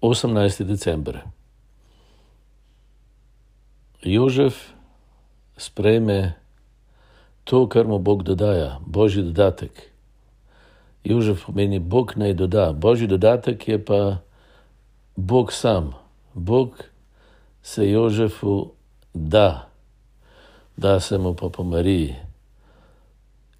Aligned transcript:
18. 0.00 0.64
december. 0.64 1.20
Jožef 4.02 4.72
sprejme 5.56 6.34
to, 7.44 7.68
kar 7.68 7.84
mu 7.84 7.98
Bog 7.98 8.22
dodaja, 8.22 8.80
božji 8.86 9.22
dodatek. 9.22 9.92
Jožef 11.04 11.44
pomeni, 11.46 11.78
Bog 11.78 12.16
naj 12.16 12.32
doda, 12.32 12.72
božji 12.72 13.06
dodatek 13.06 13.68
je 13.68 13.84
pa 13.84 14.16
Bog 15.16 15.52
sam. 15.52 15.92
Bog 16.34 16.84
se 17.62 17.90
Jožefu 17.90 18.72
da, 19.14 19.68
da 20.76 21.00
se 21.00 21.18
mu 21.18 21.34
pa 21.34 21.48
po 21.48 21.64
Mariji, 21.64 22.16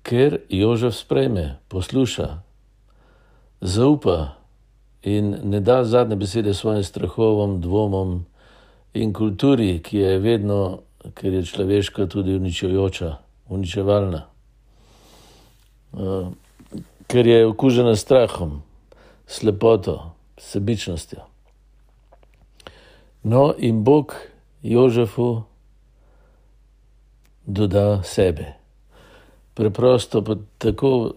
ker 0.03 0.41
Jožef 0.49 0.95
sprejme, 0.95 1.59
posluša, 1.69 2.41
zaupa 3.61 4.40
in 5.03 5.37
ne 5.45 5.61
da 5.61 5.85
zadnje 5.85 6.17
besede 6.17 6.55
svojim 6.55 6.85
strahovom, 6.85 7.61
dvomom 7.61 8.27
in 8.95 9.13
kulturi, 9.13 9.81
ki 9.83 9.99
je 9.99 10.19
vedno, 10.19 10.81
ker 11.15 11.33
je 11.33 11.45
človeška, 11.45 12.07
tudi 12.07 12.35
uničujoča, 12.35 13.17
uničevalna, 13.49 14.27
uh, 15.93 16.29
ker 17.07 17.27
je 17.27 17.47
okužena 17.47 17.97
s 17.97 18.01
strahom, 18.01 18.63
slepoto, 19.27 20.13
sebičnostjo. 20.37 21.21
No, 23.23 23.55
in 23.59 23.85
Bog 23.85 24.15
Jožefu 24.63 25.43
doda 27.47 28.03
sebe. 28.03 28.55
Preprosto 29.55 30.25
pa 30.25 30.37
tako, 30.59 31.13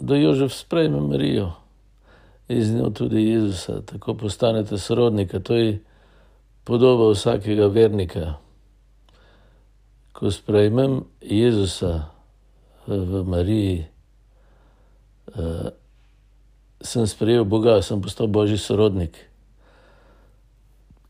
da 0.00 0.16
Jožef 0.16 0.52
sprejme 0.52 1.00
Marijo 1.00 1.59
iz 2.50 2.74
njo 2.74 2.90
tudi 2.90 3.28
Jezusa, 3.28 3.82
tako 3.86 4.14
postanete 4.14 4.78
sorodnika. 4.78 5.40
To 5.40 5.54
je 5.54 5.78
podoba 6.64 7.12
vsakega 7.12 7.66
vernika. 7.66 8.34
Ko 10.12 10.30
sprejmem 10.30 11.04
Jezusa 11.20 12.10
v 12.86 13.22
Mariji, 13.26 13.86
sem 16.82 17.06
sprejel 17.06 17.44
Boga, 17.44 17.82
sem 17.82 18.00
postal 18.02 18.26
Božji 18.26 18.58
sorodnik. 18.58 19.14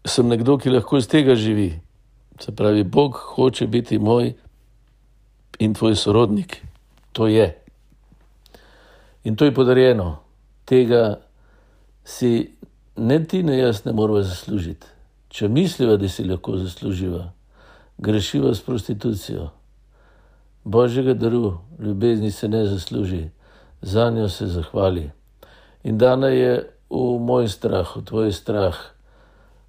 Sem 0.04 0.28
nekdo, 0.28 0.58
ki 0.58 0.70
lahko 0.70 1.00
iz 1.00 1.08
tega 1.08 1.34
živi. 1.34 1.80
Se 2.40 2.52
pravi, 2.56 2.84
Bog 2.84 3.16
hoče 3.16 3.66
biti 3.66 3.98
moj 3.98 4.32
in 5.58 5.74
tvoj 5.74 5.96
sorodnik. 5.96 6.60
To 7.12 7.26
je. 7.26 7.56
In 9.24 9.36
to 9.36 9.44
je 9.44 9.54
podarjeno. 9.54 10.20
Tega 10.64 11.29
si 12.10 12.50
ne 12.96 13.24
ti, 13.24 13.42
ne 13.42 13.58
jaz 13.58 13.84
ne 13.84 13.92
moramo 13.92 14.22
zaslužiti. 14.22 14.86
Če 15.30 15.48
misliva, 15.48 15.94
da 15.96 16.08
si 16.10 16.24
lahko 16.26 16.56
zasluživa, 16.58 17.28
grešiva 17.98 18.50
s 18.54 18.64
prostitucijo. 18.66 19.50
Božjega 20.64 21.14
daru, 21.14 21.60
ljubezni 21.78 22.30
se 22.30 22.48
ne 22.48 22.64
zasluži, 22.66 23.28
za 23.82 24.10
njo 24.10 24.28
se 24.28 24.46
zahvali. 24.46 25.10
In 25.84 25.98
dana 25.98 26.28
je 26.34 26.66
v 26.90 27.18
moj 27.22 27.48
strah, 27.48 27.96
v 27.96 28.02
tvoj 28.04 28.32
strah. 28.32 28.76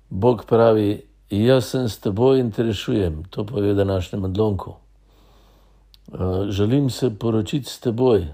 Bog 0.10 0.44
pravi, 0.50 1.06
jaz 1.30 1.70
sem 1.72 1.88
s 1.90 2.02
teboj 2.02 2.42
in 2.42 2.52
te 2.52 2.66
rešujem, 2.66 3.24
to 3.30 3.46
pove 3.46 3.74
v 3.74 3.78
današnjem 3.78 4.26
odlomku. 4.26 4.76
Želim 6.50 6.90
se 6.90 7.14
poročiti 7.20 7.70
s 7.70 7.80
teboj, 7.80 8.28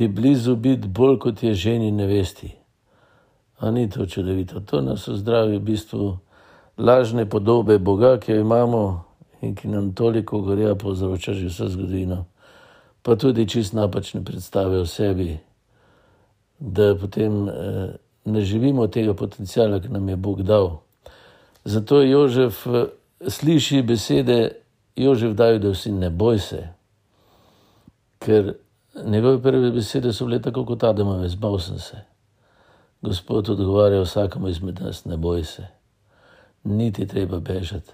ti 0.00 0.08
blizu 0.08 0.56
biti 0.56 0.88
bolj 0.88 1.18
kot 1.18 1.42
je 1.42 1.54
ženi 1.54 1.90
nevesti. 1.90 2.50
A 3.58 3.70
ni 3.70 3.90
to 3.90 4.06
čudovito, 4.06 4.60
to 4.60 4.80
nas 4.80 5.08
zdravi 5.08 5.58
v 5.58 5.60
bistvu 5.60 6.18
lažne 6.78 7.26
podobe 7.28 7.78
Boga, 7.78 8.16
ki 8.16 8.32
jo 8.32 8.40
imamo 8.40 9.04
in 9.42 9.52
ki 9.54 9.68
nam 9.68 9.92
toliko 9.92 10.40
gorja 10.40 10.74
povzroča 10.74 11.32
že 11.32 11.50
vse 11.52 11.68
zgodovino, 11.68 12.24
pa 13.02 13.16
tudi 13.16 13.44
čist 13.48 13.76
napačne 13.76 14.24
predstave 14.24 14.80
o 14.80 14.86
sebi, 14.86 15.36
da 16.58 16.96
potem 16.96 17.48
eh, 17.48 17.92
ne 18.24 18.40
živimo 18.40 18.86
tega 18.86 19.14
potencijala, 19.14 19.82
ki 19.84 19.88
nam 19.88 20.08
je 20.08 20.16
Bog 20.16 20.42
dal. 20.42 20.80
Zato 21.64 22.00
Jožef 22.02 22.64
sliši 23.28 23.82
besede, 23.82 24.50
Jožef 24.96 25.36
dajo, 25.36 25.58
da 25.58 25.76
vsi 25.76 25.92
ne 25.92 26.10
boj 26.10 26.38
se, 26.38 26.64
ker 28.18 28.54
Njegove 28.94 29.42
prve 29.42 29.70
besede 29.70 30.12
so 30.12 30.24
bile 30.24 30.42
tako 30.42 30.64
kot 30.64 30.84
Adamove, 30.84 31.28
zbal 31.28 31.58
sem 31.58 31.78
se. 31.78 31.96
Gospod 33.02 33.48
odgovarja 33.48 34.00
vsakemu 34.00 34.48
izmed 34.48 34.80
nas, 34.80 35.04
ne 35.04 35.16
boj 35.16 35.44
se, 35.44 35.66
niti 36.64 37.06
treba 37.06 37.40
bežati. 37.40 37.92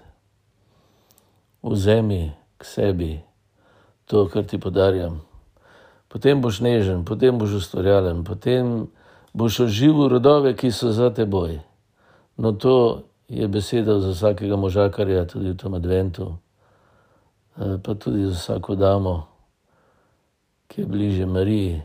Vzemi 1.63 2.31
k 2.57 2.65
sebi 2.65 3.19
to, 4.05 4.27
kar 4.27 4.43
ti 4.43 4.59
podarjam. 4.59 5.21
Potem 6.07 6.41
boš 6.41 6.59
nežen, 6.59 7.05
potem 7.05 7.37
boš 7.37 7.51
ustvarjalen, 7.51 8.23
potem 8.23 8.87
boš 9.33 9.59
oživel 9.59 10.09
rodove, 10.09 10.55
ki 10.55 10.71
so 10.71 10.91
za 10.91 11.09
teboj. 11.13 11.59
No, 12.37 12.51
to 12.51 13.03
je 13.27 13.47
beseda 13.47 13.99
za 13.99 14.11
vsakega 14.11 14.55
možakarja, 14.55 15.25
tudi 15.25 15.51
v 15.51 15.57
tem 15.57 15.73
adventu, 15.73 16.37
pa 17.55 17.93
tudi 17.93 18.25
za 18.25 18.33
vsako 18.33 18.75
damo 18.75 19.36
ki 20.77 20.81
je 20.81 20.87
bliže 20.87 21.25
Mariji. 21.25 21.81